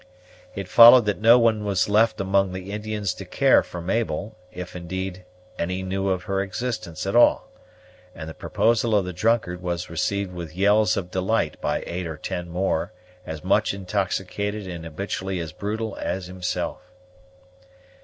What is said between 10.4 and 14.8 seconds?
yells of delight by eight or ten more as much intoxicated